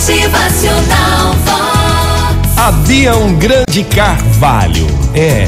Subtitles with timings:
[0.00, 2.56] Motivacional Vox.
[2.56, 5.46] Havia um grande carvalho, é,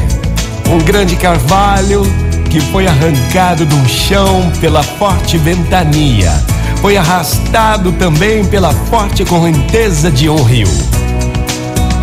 [0.71, 2.03] um grande carvalho
[2.51, 6.31] que foi arrancado do chão pela forte ventania.
[6.83, 10.69] Foi arrastado também pela forte correnteza de um rio.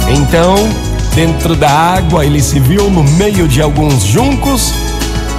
[0.07, 0.55] Então,
[1.13, 4.73] dentro da água, ele se viu no meio de alguns juncos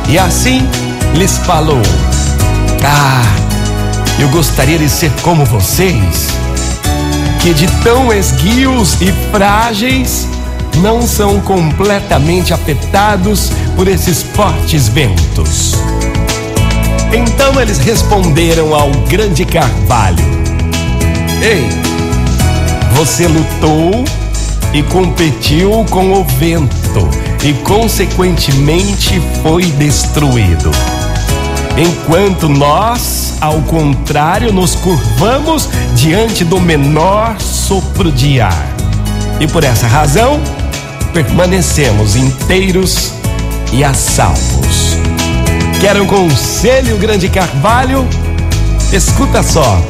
[0.09, 0.63] e assim
[1.15, 1.83] lhes falou:
[2.85, 3.25] Ah,
[4.21, 6.40] eu gostaria de ser como vocês,
[7.43, 10.29] que de tão esguios e frágeis
[10.83, 15.75] não são completamente afetados por esses fortes ventos.
[17.13, 20.25] Então eles responderam ao grande carvalho:
[21.43, 21.69] Ei,
[22.95, 24.05] você lutou
[24.73, 27.09] e competiu com o vento
[27.43, 30.71] e, consequentemente, foi destruído.
[31.77, 38.69] Enquanto nós, ao contrário, nos curvamos diante do menor sopro de ar.
[39.41, 40.39] E por essa razão,
[41.15, 43.13] permanecemos inteiros
[43.73, 44.99] e a salvos.
[45.81, 48.07] Quer um conselho, grande carvalho?
[48.93, 49.81] Escuta só,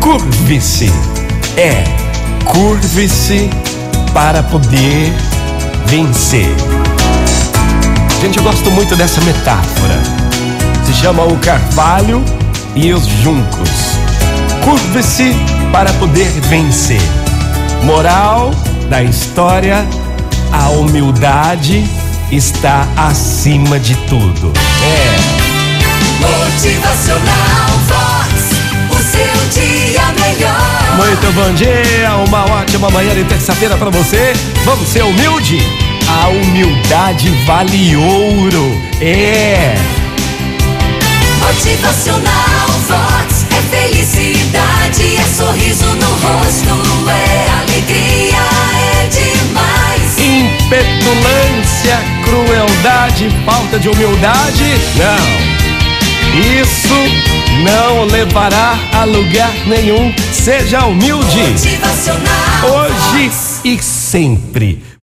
[0.00, 0.92] curve-se.
[1.56, 1.84] É,
[2.44, 3.48] curve-se
[4.12, 5.12] para poder
[5.86, 6.48] vencer.
[8.20, 10.00] Gente, eu gosto muito dessa metáfora.
[10.84, 12.24] Se chama o carvalho
[12.80, 13.98] e os juncos.
[14.64, 15.34] Curve-se
[15.72, 17.00] para poder vencer.
[17.82, 18.52] Moral
[18.88, 19.84] da história:
[20.52, 21.84] a humildade
[22.30, 24.52] está acima de tudo.
[24.82, 25.16] É.
[26.20, 28.58] Motivacional Vox.
[28.90, 30.96] O seu dia melhor.
[30.96, 34.32] Muito bom dia, uma ótima manhã de terça-feira para você.
[34.64, 35.58] Vamos ser humilde?
[36.08, 38.80] A humildade vale ouro.
[39.00, 39.17] É.
[52.28, 54.64] crueldade, falta de humildade?
[54.96, 55.48] Não.
[56.60, 56.94] Isso
[57.64, 60.14] não levará a lugar nenhum.
[60.32, 61.40] Seja humilde.
[62.62, 63.30] Hoje
[63.64, 64.88] e sempre.